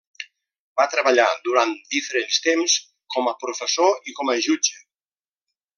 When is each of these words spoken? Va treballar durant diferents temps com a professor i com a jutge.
Va 0.79 0.87
treballar 0.93 1.27
durant 1.49 1.75
diferents 1.97 2.39
temps 2.47 2.79
com 3.17 3.31
a 3.33 3.35
professor 3.45 4.13
i 4.13 4.21
com 4.21 4.33
a 4.35 4.39
jutge. 4.47 4.79